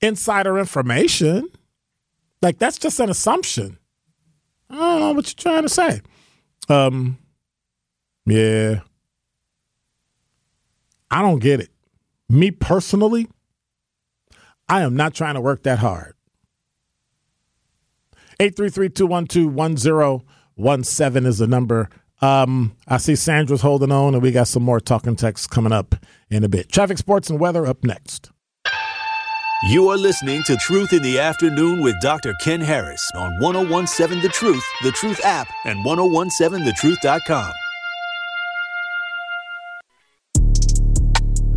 [0.00, 1.48] insider information.
[2.42, 3.78] Like, that's just an assumption.
[4.68, 6.00] I don't know what you're trying to say.
[6.68, 7.18] Um,
[8.26, 8.80] yeah.
[11.10, 11.70] I don't get it.
[12.28, 13.28] Me personally,
[14.68, 16.14] I am not trying to work that hard.
[18.38, 21.88] 833-212-1017 is the number.
[22.22, 25.94] Um, I see Sandra's holding on, and we got some more talking texts coming up
[26.30, 26.70] in a bit.
[26.70, 28.30] Traffic, sports, and weather up next.
[29.68, 32.32] You are listening to Truth in the Afternoon with Dr.
[32.40, 37.52] Ken Harris on 1017 The Truth, The Truth app, and 1017thetruth.com.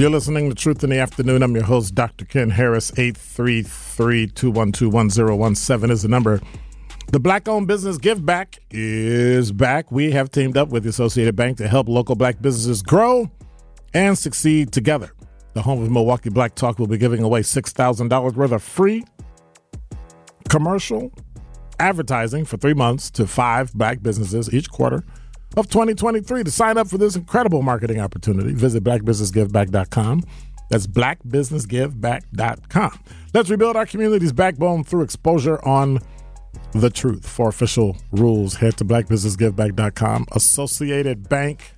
[0.00, 1.42] You're listening to Truth in the Afternoon.
[1.42, 2.24] I'm your host, Dr.
[2.24, 2.90] Ken Harris.
[2.92, 6.40] 833-212-1017 is the number.
[7.08, 9.92] The black-owned business Give Back is back.
[9.92, 13.30] We have teamed up with the Associated Bank to help local black businesses grow
[13.92, 15.12] and succeed together.
[15.52, 19.04] The home of Milwaukee Black Talk will be giving away $6,000 worth of free
[20.48, 21.12] commercial
[21.78, 25.04] advertising for three months to five black businesses each quarter
[25.56, 26.44] of 2023.
[26.44, 30.24] To sign up for this incredible marketing opportunity, visit blackbusinessgiveback.com.
[30.68, 33.00] That's blackbusinessgiveback.com.
[33.34, 35.98] Let's rebuild our community's backbone through exposure on
[36.72, 37.28] the truth.
[37.28, 40.26] For official rules, head to blackbusinessgiveback.com.
[40.32, 41.72] Associated Bank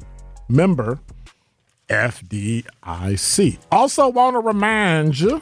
[0.48, 1.00] member
[1.88, 3.58] FDIC.
[3.70, 5.40] Also, want to remind you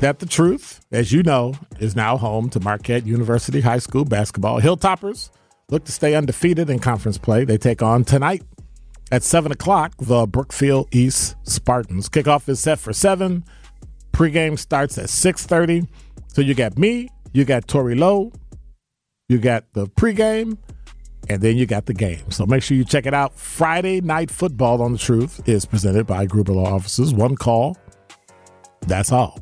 [0.00, 4.60] that the truth, as you know, is now home to Marquette University High School basketball.
[4.60, 5.30] Hilltoppers
[5.70, 7.44] look to stay undefeated in conference play.
[7.44, 8.42] They take on tonight
[9.12, 12.08] at 7 o'clock the Brookfield East Spartans.
[12.08, 13.44] Kickoff is set for 7.
[14.12, 15.88] Pregame starts at 6.30.
[16.28, 18.32] So you got me, you got Tori Lowe,
[19.28, 20.58] you got the pregame,
[21.28, 22.30] and then you got the game.
[22.30, 23.36] So make sure you check it out.
[23.36, 27.12] Friday Night Football on the Truth is presented by Gruber Law Offices.
[27.12, 27.76] One call,
[28.82, 29.38] that's all.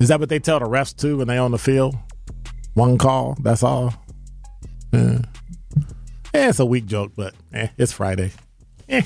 [0.00, 1.96] Is that what they tell the refs too when they on the field?
[2.74, 3.94] One call, that's all.
[4.92, 5.20] Yeah.
[6.34, 8.32] Eh, it's a weak joke, but eh, it's Friday.
[8.88, 9.02] Eh,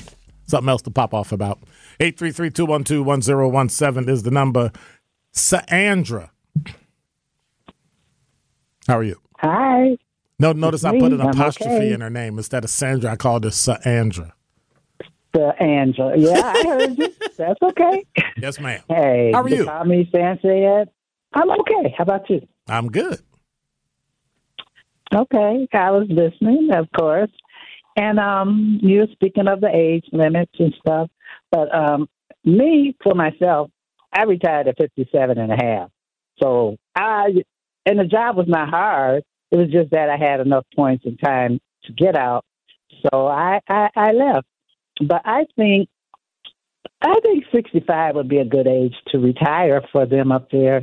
[0.47, 1.59] something else to pop off about.
[1.99, 4.71] 833-212-1017 is the number.
[5.31, 6.31] Sandra.
[8.87, 9.19] How are you?
[9.39, 9.97] Hi.
[10.39, 11.93] No, notice I put an I'm apostrophe okay.
[11.93, 13.11] in her name instead of Sandra.
[13.11, 14.33] I called her Sandra.
[15.59, 16.17] Angela.
[16.17, 17.13] Yeah, I heard you.
[17.37, 18.05] That's okay.
[18.37, 18.81] Yes, ma'am.
[18.89, 19.65] Hey, How are you?
[19.65, 20.39] Tommy said,
[21.33, 21.93] I'm okay.
[21.97, 22.47] How about you?
[22.67, 23.21] I'm good.
[25.15, 25.67] Okay.
[25.73, 27.31] I was listening, of course.
[27.95, 31.09] And um you were speaking of the age limits and stuff.
[31.51, 32.07] But um
[32.45, 33.69] me, for myself,
[34.13, 35.89] I retired at fifty-seven and a half.
[36.41, 37.27] So I,
[37.85, 39.23] and the job was not hard.
[39.51, 42.45] It was just that I had enough points and time to get out.
[43.03, 44.47] So I, I, I left.
[45.05, 45.89] But I think
[47.01, 50.81] I think 65 would be a good age to retire for them up there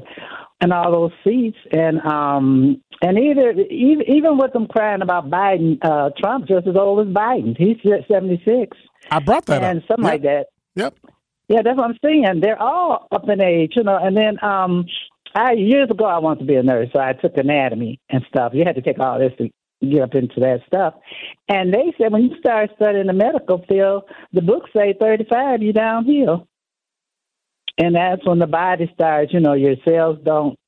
[0.60, 1.58] and all those seats.
[1.72, 6.76] And um and either even, even with them crying about Biden, uh, Trump just as
[6.76, 7.56] old as Biden.
[7.56, 7.76] He's
[8.08, 8.76] 76
[9.10, 9.84] I brought that and up.
[9.88, 10.12] something Yep.
[10.12, 10.46] like that.
[10.76, 10.94] Yep.
[11.48, 12.40] Yeah, that's what I'm saying.
[12.40, 13.98] They're all up in age, you know.
[14.00, 14.86] And then um
[15.34, 18.52] I years ago I wanted to be a nurse, so I took anatomy and stuff.
[18.54, 19.50] You had to take all this to
[19.86, 20.94] get up into that stuff.
[21.48, 25.72] And they said when you start studying the medical field, the books say 35, you're
[25.74, 26.46] downhill.
[27.78, 30.58] And that's when the body starts, you know, your cells don't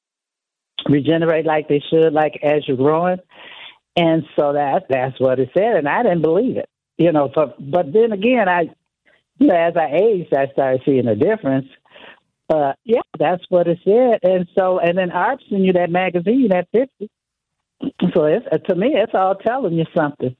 [0.88, 3.19] regenerate like they should, like as you're growing.
[3.97, 7.31] And so that that's what it said, and I didn't believe it, you know.
[7.35, 8.69] But but then again, I,
[9.38, 11.69] you know, as I aged, I started seeing a difference.
[12.47, 14.19] But yeah, that's what it said.
[14.23, 17.09] And so, and then Art sent you that magazine at fifty.
[18.14, 20.37] So it's to me, it's all telling you something.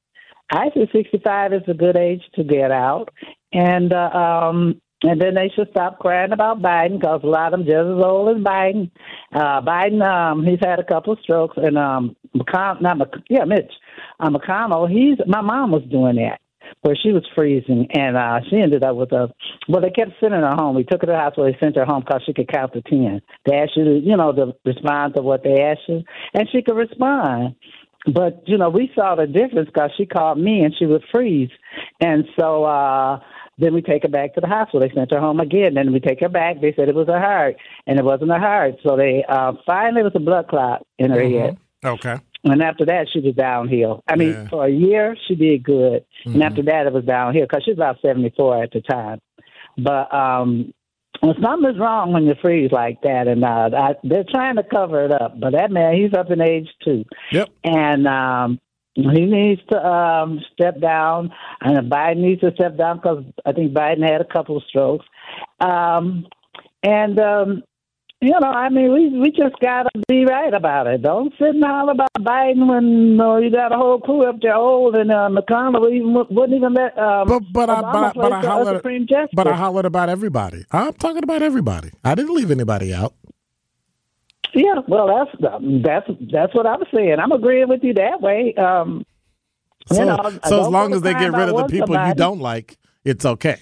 [0.53, 3.09] I think sixty-five is a good age to get out,
[3.55, 7.61] and uh, um, and then they should stop crying about Biden because a lot of
[7.61, 8.91] them just as old as Biden.
[9.33, 13.45] Uh, Biden, um, he's had a couple of strokes, and um, McConnell, not Mc, yeah,
[13.45, 13.73] Mitch,
[14.21, 14.89] uh, McConnell.
[14.89, 16.41] He's my mom was doing that
[16.83, 19.33] where she was freezing, and uh, she ended up with a.
[19.69, 20.77] Well, they kept sending her home.
[20.77, 21.51] We took her to the hospital.
[21.51, 23.23] They sent her home because she could count to ten.
[23.45, 26.03] They asked you, to, you know, to respond to what they asked you,
[26.35, 27.57] and she could respond.
[28.13, 31.51] But you know, we saw the difference because she called me and she would freeze,
[32.01, 33.19] and so uh
[33.59, 34.81] then we take her back to the hospital.
[34.81, 35.75] They sent her home again.
[35.75, 36.61] Then we take her back.
[36.61, 38.75] They said it was a heart, and it wasn't a heart.
[38.87, 41.59] So they uh finally it was a blood clot in her head.
[41.85, 42.17] Okay.
[42.45, 44.03] And after that, she was downhill.
[44.07, 44.49] I mean, Yeah.
[44.49, 46.05] for a year, she did good.
[46.25, 49.21] And after that, it was downhill because she was about 74 at the time.
[49.77, 50.73] But um,
[51.23, 53.27] well, something is wrong when you freeze like that.
[53.27, 55.41] And uh, I, they're trying to cover it up.
[55.41, 57.05] But that man, he's up in age too.
[57.33, 57.49] Yep.
[57.65, 58.61] And um,
[58.97, 61.31] he needs to um, step down.
[61.61, 65.05] And Biden needs to step down because I think Biden had a couple of strokes.
[65.61, 66.27] Um,
[66.83, 67.63] and um,
[68.23, 71.03] you know, I mean, we we just gotta be right about it.
[71.03, 74.55] Don't sit and holler about Biden when uh, you got a whole crew up there
[74.57, 78.13] old, and uh, McConnell even wouldn't even let um, But but I Obama but, I-
[78.15, 78.83] but I hollered
[79.35, 80.65] but I hollered about everybody.
[80.73, 81.91] I'm talking about everybody.
[82.05, 83.13] I didn't leave anybody out.
[84.55, 85.31] Yeah, well, that's
[85.83, 87.19] that's that's what I'm saying.
[87.19, 88.55] I'm agreeing with you that way.
[88.55, 89.05] Um,
[89.89, 92.41] So, you know, so as long as they get rid of the people you don't
[92.41, 93.61] like, it's okay.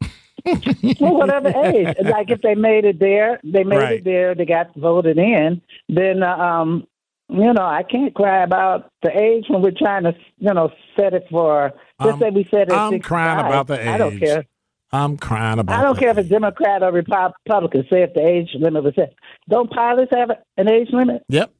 [1.00, 1.94] well, whatever age.
[2.02, 3.92] Like if they made it there, they made Right.
[3.98, 4.34] it there.
[4.34, 5.60] They got voted in.
[5.88, 6.86] Then, uh, um,
[7.28, 11.12] you know, I can't cry about the age when we're trying to, you know, set
[11.14, 11.72] it for.
[12.00, 12.72] Just I'm- say we set it.
[12.72, 13.88] I'm crying about the age.
[13.88, 14.44] I don't care.
[14.92, 15.78] I'm crying about.
[15.78, 16.28] I don't care if it's.
[16.28, 17.82] Democrat or Republican.
[17.90, 19.14] Say if the age limit was set.
[19.48, 21.22] Don't pilots have an age limit?
[21.28, 21.52] Yep.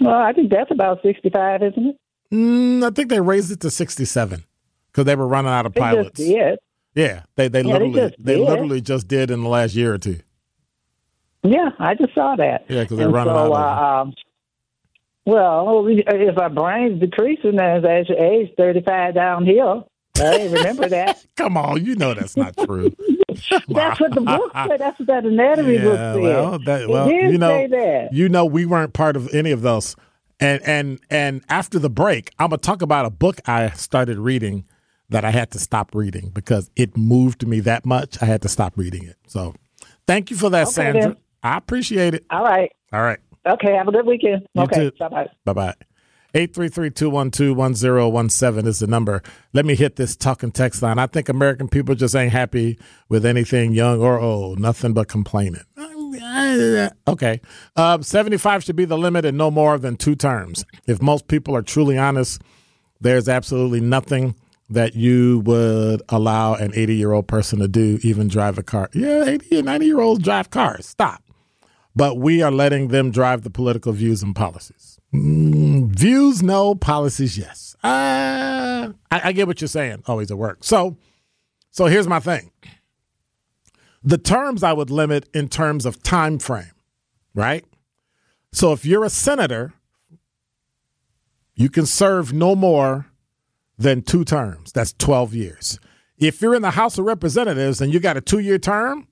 [0.00, 1.96] Well, I think that's about sixty-five, isn't it?
[2.34, 4.42] Mm, I think they raised it to 67
[4.90, 6.18] because they were running out of They pilots.
[6.18, 6.58] did.
[6.94, 8.48] Yeah, they they Yeah, they literally just they did.
[8.48, 10.18] literally just did in the last year or two.
[11.42, 12.64] Yeah, I just saw that.
[12.68, 13.52] Yeah, 'cause they're And running so, out of
[13.98, 14.14] uh, um,
[15.26, 19.88] well, if our brain's decreasing as as you age, thirty-five downhill.
[20.20, 21.24] I remember that.
[21.36, 22.94] Come on, you know that's not true.
[23.68, 24.80] That's what the book said.
[24.80, 26.16] That's what that anatomy book said.
[26.20, 28.12] well, that, well, it did you know, say that.
[28.12, 29.96] you know, we weren't part of any of those.
[30.38, 34.66] And and and after the break, I'm gonna talk about a book I started reading
[35.08, 38.22] that I had to stop reading because it moved me that much.
[38.22, 39.16] I had to stop reading it.
[39.26, 39.54] So,
[40.06, 41.00] thank you for that, Okay, Sandra.
[41.02, 41.16] then.
[41.42, 42.24] I appreciate it.
[42.30, 42.70] All right.
[42.92, 43.18] All right.
[43.46, 43.72] Okay.
[43.74, 44.46] Have a good weekend.
[44.54, 44.90] You okay.
[44.98, 45.26] Bye bye.
[45.44, 45.74] Bye bye.
[46.34, 49.22] 833-212-1017 is the number.
[49.52, 50.98] Let me hit this talk and text line.
[50.98, 52.78] I think American people just ain't happy
[53.08, 54.58] with anything young or old.
[54.58, 55.62] Nothing but complaining.
[57.06, 57.40] Okay.
[57.76, 60.64] Uh, 75 should be the limit and no more than two terms.
[60.86, 62.40] If most people are truly honest,
[63.00, 64.36] there's absolutely nothing
[64.70, 68.88] that you would allow an 80 year old person to do, even drive a car.
[68.94, 70.86] Yeah, 80 and 90 year olds drive cars.
[70.86, 71.22] Stop.
[71.94, 74.91] But we are letting them drive the political views and policies.
[75.12, 76.74] Mm, views, no.
[76.74, 77.76] Policies, yes.
[77.84, 80.02] Uh, I, I get what you're saying.
[80.06, 80.64] Always at work.
[80.64, 80.96] So,
[81.70, 82.50] so here's my thing.
[84.02, 86.72] The terms I would limit in terms of time frame,
[87.34, 87.64] right?
[88.52, 89.72] So if you're a senator,
[91.54, 93.06] you can serve no more
[93.78, 94.72] than two terms.
[94.72, 95.78] That's 12 years.
[96.18, 99.08] If you're in the House of Representatives and you got a two year term,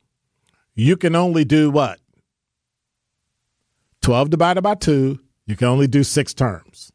[0.74, 2.01] you can only do what?
[4.03, 5.18] 12 divided by 2,
[5.51, 6.92] you can only do six terms.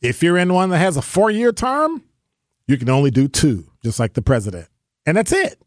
[0.00, 2.04] If you're in one that has a four year term,
[2.68, 4.68] you can only do two, just like the president.
[5.04, 5.60] And that's it.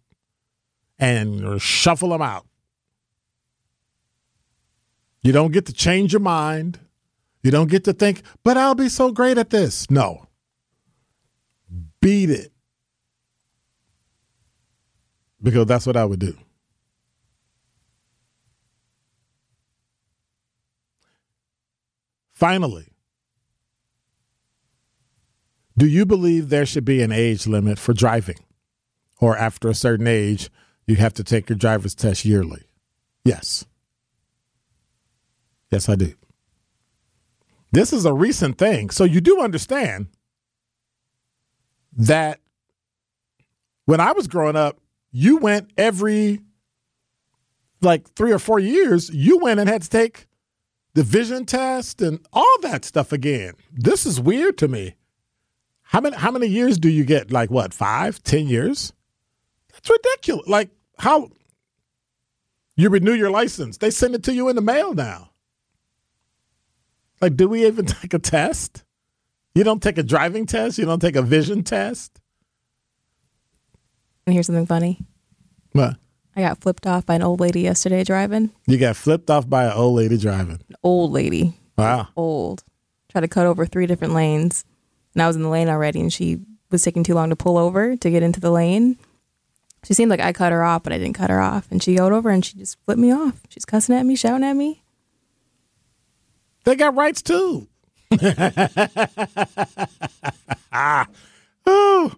[0.97, 2.47] And shuffle them out.
[5.21, 6.79] You don't get to change your mind.
[7.43, 9.89] You don't get to think, but I'll be so great at this.
[9.91, 10.27] No.
[11.99, 12.53] Beat it.
[15.43, 16.37] Because that's what I would do.
[22.41, 22.87] Finally,
[25.77, 28.39] do you believe there should be an age limit for driving?
[29.19, 30.49] Or after a certain age,
[30.87, 32.63] you have to take your driver's test yearly?
[33.23, 33.67] Yes.
[35.69, 36.15] Yes, I do.
[37.73, 38.89] This is a recent thing.
[38.89, 40.07] So you do understand
[41.95, 42.39] that
[43.85, 44.79] when I was growing up,
[45.11, 46.41] you went every
[47.81, 50.25] like three or four years, you went and had to take
[50.93, 53.53] the vision test and all that stuff again.
[53.71, 54.95] This is weird to me.
[55.83, 57.31] How many how many years do you get?
[57.31, 58.93] Like what, five, ten years?
[59.71, 60.47] That's ridiculous.
[60.47, 61.29] Like how
[62.75, 63.77] you renew your license.
[63.77, 65.31] They send it to you in the mail now.
[67.21, 68.83] Like, do we even take a test?
[69.53, 72.19] You don't take a driving test, you don't take a vision test.
[74.25, 74.99] And here's something funny.
[75.73, 75.97] What?
[76.35, 78.51] I got flipped off by an old lady yesterday driving.
[78.65, 80.59] You got flipped off by an old lady driving.
[80.69, 81.57] An old lady.
[81.77, 82.07] Wow.
[82.15, 82.63] Old.
[83.09, 84.63] Tried to cut over three different lanes.
[85.13, 87.57] And I was in the lane already and she was taking too long to pull
[87.57, 88.97] over to get into the lane.
[89.83, 91.67] She seemed like I cut her off, but I didn't cut her off.
[91.69, 93.41] And she got over and she just flipped me off.
[93.49, 94.83] She's cussing at me, shouting at me.
[96.63, 97.67] They got rights too.
[101.65, 102.13] oh.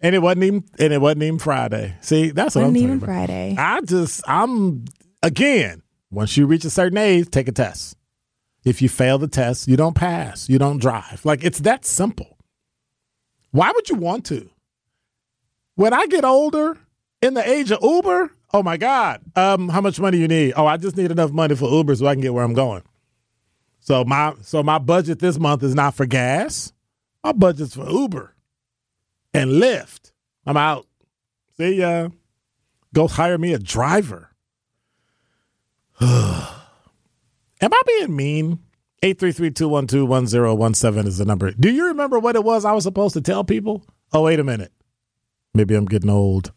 [0.00, 1.96] And it wasn't even and it wasn't even Friday.
[2.00, 3.00] See, that's what Wasn't I'm even.
[3.00, 3.56] Friday.
[3.58, 4.84] I just I'm
[5.22, 7.96] again, once you reach a certain age, take a test.
[8.64, 10.48] If you fail the test, you don't pass.
[10.48, 11.24] You don't drive.
[11.24, 12.38] Like it's that simple.
[13.50, 14.48] Why would you want to?
[15.74, 16.76] When I get older,
[17.22, 20.54] in the age of Uber, oh my God, um, how much money you need?
[20.56, 22.82] Oh, I just need enough money for Uber so I can get where I'm going.
[23.80, 26.72] So my so my budget this month is not for gas.
[27.24, 28.34] My budget's for Uber
[29.34, 30.12] and Lyft.
[30.46, 30.86] I'm out.
[31.56, 32.08] See ya.
[32.94, 34.30] Go hire me a driver.
[36.00, 36.10] Am
[37.62, 38.60] I being mean?
[39.02, 41.50] 833-212-1017 is the number.
[41.52, 43.84] Do you remember what it was I was supposed to tell people?
[44.12, 44.72] Oh, wait a minute.
[45.54, 46.52] Maybe I'm getting old.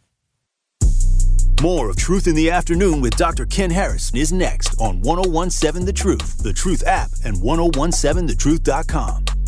[1.61, 3.45] More of Truth in the Afternoon with Dr.
[3.45, 9.40] Ken Harris is next on 1017 The Truth, The Truth app, and 1017thetruth.com.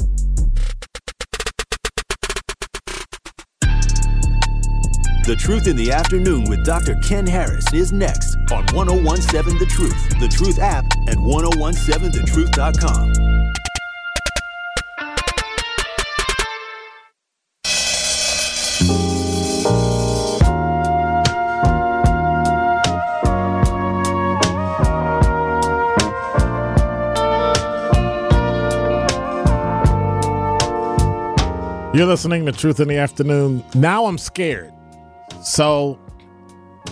[5.26, 6.96] The Truth in the Afternoon with Dr.
[6.96, 13.14] Ken Harris is next on 1017 The Truth, The Truth app, and 1017thetruth.com.
[31.96, 33.64] You're listening to Truth in the Afternoon.
[33.74, 34.74] Now I'm scared.
[35.44, 36.00] So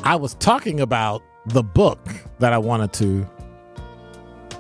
[0.03, 1.99] I was talking about the book
[2.39, 3.27] that I wanted to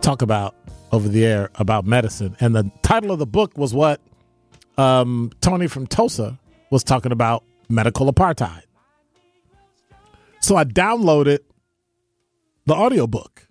[0.01, 0.55] talk about
[0.91, 2.35] over the air about medicine.
[2.39, 4.01] And the title of the book was what
[4.77, 8.63] um, Tony from Tulsa was talking about medical apartheid.
[10.41, 11.39] So I downloaded
[12.65, 13.47] the audiobook.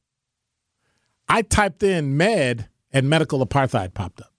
[1.29, 4.33] I typed in med and medical apartheid popped up.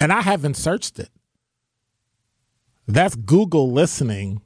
[0.00, 1.10] And I haven't searched it.
[2.86, 4.42] That's Google listening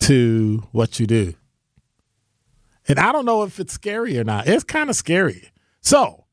[0.00, 1.34] to what you do.
[2.86, 4.48] And I don't know if it's scary or not.
[4.48, 5.50] It's kind of scary.
[5.80, 6.24] So,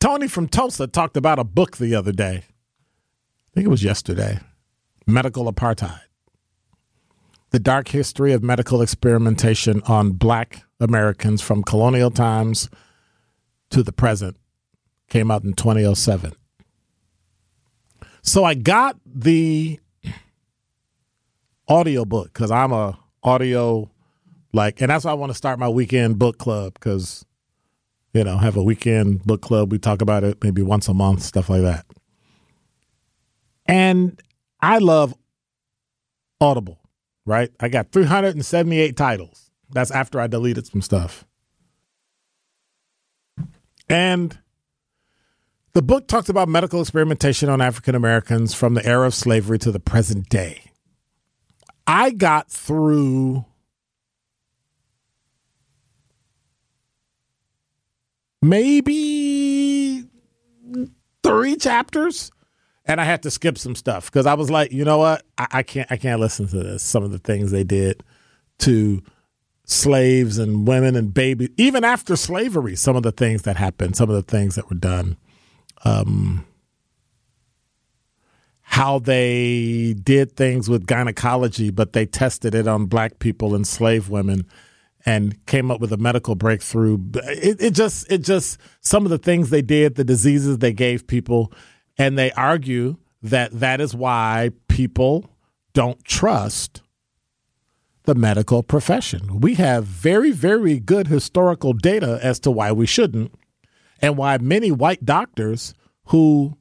[0.00, 2.44] Tony from Tulsa talked about a book the other day.
[2.44, 4.40] I think it was yesterday
[5.06, 6.00] Medical Apartheid.
[7.50, 12.70] The Dark History of Medical Experimentation on Black Americans from Colonial Times
[13.70, 14.36] to the Present
[15.08, 16.32] came out in 2007.
[18.22, 19.80] So I got the
[21.70, 23.90] audiobook because I'm a audio
[24.52, 27.24] like and that's why I want to start my weekend book club because
[28.12, 29.70] you know have a weekend book club.
[29.70, 31.86] We talk about it maybe once a month stuff like that.
[33.66, 34.20] And
[34.60, 35.14] I love
[36.40, 36.80] Audible
[37.30, 37.50] right?
[37.60, 39.50] I got 378 titles.
[39.70, 41.24] That's after I deleted some stuff.
[43.88, 44.36] And
[45.72, 49.70] the book talks about medical experimentation on African Americans from the era of slavery to
[49.70, 50.69] the present day.
[51.92, 53.44] I got through
[58.40, 60.04] maybe
[61.24, 62.30] three chapters
[62.86, 65.24] and I had to skip some stuff because I was like, you know what?
[65.36, 66.84] I, I, can't I can't listen to this.
[66.84, 68.04] Some of the things they did
[68.60, 69.02] to
[69.64, 74.08] slaves and women and babies, even after slavery, some of the things that happened, some
[74.08, 75.16] of the things that were done.
[75.84, 76.46] Um,
[78.70, 84.08] how they did things with gynecology, but they tested it on black people and slave
[84.08, 84.46] women
[85.04, 86.96] and came up with a medical breakthrough.
[87.14, 91.08] It, it, just, it just, some of the things they did, the diseases they gave
[91.08, 91.52] people,
[91.98, 95.28] and they argue that that is why people
[95.72, 96.80] don't trust
[98.04, 99.40] the medical profession.
[99.40, 103.34] We have very, very good historical data as to why we shouldn't,
[104.00, 106.56] and why many white doctors who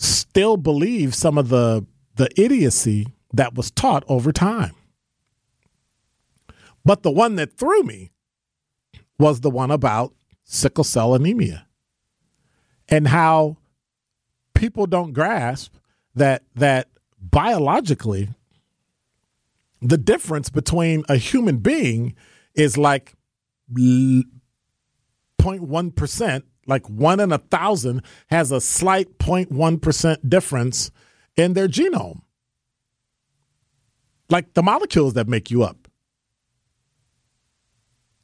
[0.00, 1.86] still believe some of the
[2.16, 4.74] the idiocy that was taught over time.
[6.84, 8.12] But the one that threw me
[9.18, 10.12] was the one about
[10.44, 11.66] sickle cell anemia
[12.88, 13.56] and how
[14.54, 15.74] people don't grasp
[16.14, 16.88] that that
[17.20, 18.30] biologically
[19.82, 22.14] the difference between a human being
[22.54, 23.14] is like
[23.72, 30.90] 0.1% like one in a thousand has a slight 0.1% difference
[31.36, 32.22] in their genome.
[34.30, 35.88] Like the molecules that make you up.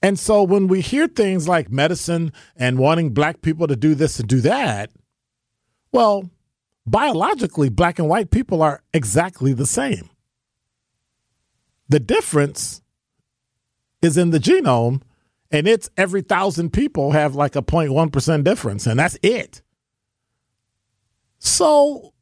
[0.02, 4.20] And so when we hear things like medicine and wanting black people to do this
[4.20, 4.90] and do that,
[5.90, 6.30] well,
[6.86, 10.08] biologically, black and white people are exactly the same.
[11.88, 12.82] The difference
[14.02, 15.02] is in the genome
[15.50, 19.62] and it's every thousand people have like a 0.1% difference, and that's it.
[21.38, 22.12] So,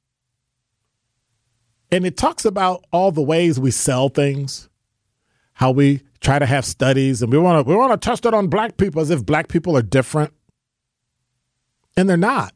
[1.90, 4.68] and it talks about all the ways we sell things,
[5.54, 8.34] how we try to have studies, and we want to we want to test it
[8.34, 10.32] on black people as if black people are different,
[11.96, 12.52] and they're not.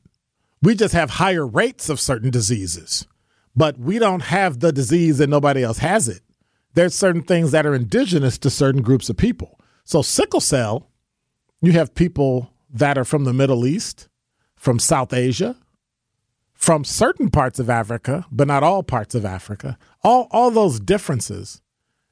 [0.60, 3.06] We just have higher rates of certain diseases,
[3.54, 6.22] but we don't have the disease and nobody else has it.
[6.74, 9.58] There's certain things that are indigenous to certain groups of people.
[9.88, 10.90] So, sickle cell,
[11.62, 14.06] you have people that are from the Middle East,
[14.54, 15.56] from South Asia,
[16.52, 19.78] from certain parts of Africa, but not all parts of Africa.
[20.04, 21.62] All, all those differences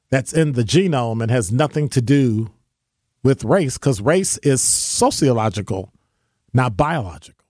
[0.09, 2.49] that's in the genome and has nothing to do
[3.21, 5.93] with race because race is sociological,
[6.53, 7.45] not biological.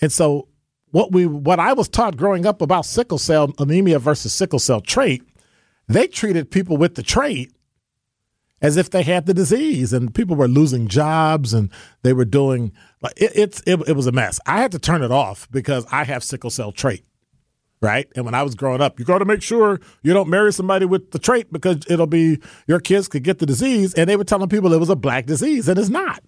[0.00, 0.48] And so
[0.90, 4.80] what we what I was taught growing up about sickle cell anemia versus sickle cell
[4.80, 5.22] trait,
[5.86, 7.52] they treated people with the trait
[8.62, 11.70] as if they had the disease and people were losing jobs and
[12.02, 14.40] they were doing like it, it's it, it was a mess.
[14.46, 17.04] I had to turn it off because i have sickle cell trait
[17.82, 18.08] right?
[18.14, 20.84] And when i was growing up you got to make sure you don't marry somebody
[20.84, 23.94] with the trait because it'll be your kids could get the disease.
[23.94, 26.22] And they were telling people it was a black disease and it's not.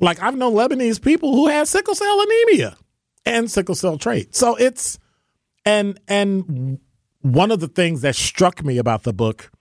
[0.00, 2.76] Like i've known lebanese people who had sickle cell anemia
[3.24, 4.34] and sickle cell trait.
[4.34, 4.98] So it's
[5.64, 6.78] and and
[7.20, 9.51] one of the things that struck me about the book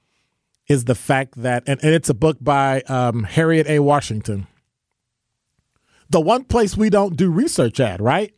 [0.71, 3.79] is the fact that, and, and it's a book by um, Harriet A.
[3.79, 4.47] Washington.
[6.09, 8.33] The one place we don't do research at, right?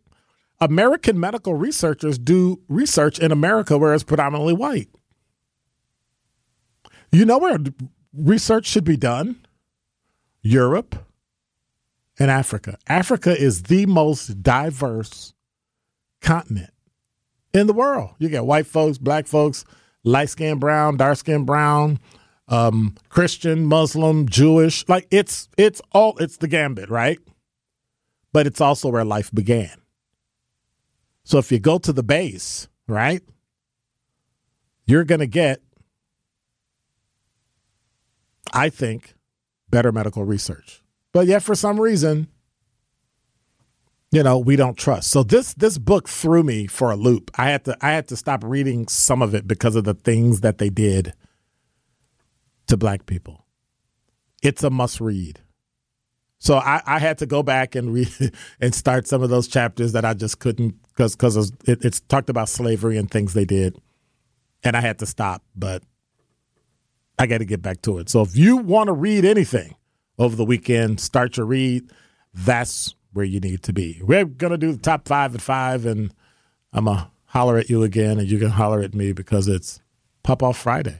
[0.60, 4.90] American medical researchers do research in America where it's predominantly white.
[7.12, 7.60] You know where
[8.12, 9.46] research should be done?
[10.42, 10.96] Europe
[12.18, 12.80] and Africa.
[12.88, 15.36] Africa is the most diverse
[16.22, 16.74] continent
[17.54, 18.16] in the world.
[18.18, 19.66] You got white folks, black folks,
[20.04, 22.00] light skin brown, dark skin brown,
[22.48, 24.88] um, Christian, Muslim, Jewish.
[24.88, 27.20] Like it's it's all it's the gambit, right?
[28.32, 29.72] But it's also where life began.
[31.24, 33.22] So if you go to the base, right,
[34.86, 35.62] you're going to get,
[38.52, 39.14] I think,
[39.70, 40.82] better medical research.
[41.14, 42.28] But yet, for some reason,
[44.12, 45.12] you know, we don't trust.
[45.12, 47.32] So this this book threw me for a loop.
[47.36, 50.42] I had to I had to stop reading some of it because of the things
[50.42, 51.14] that they did
[52.68, 53.46] to black people.
[54.42, 55.40] It's a must read.
[56.40, 58.10] So I, I had to go back and read
[58.60, 62.30] and start some of those chapters that I just couldn't because because it, it's talked
[62.30, 63.78] about slavery and things they did,
[64.64, 65.42] and I had to stop.
[65.56, 65.84] But
[67.18, 68.10] I got to get back to it.
[68.10, 69.76] So if you want to read anything
[70.20, 71.90] over the weekend, start your read.
[72.34, 74.02] That's where you need to be.
[74.04, 76.14] We're gonna do the top five at five, and
[76.74, 79.80] I'm gonna holler at you again, and you can holler at me because it's
[80.24, 81.00] Pop Off Friday.